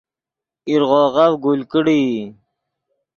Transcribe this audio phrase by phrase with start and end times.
[0.67, 2.07] ایرغوغف گل کڑیئی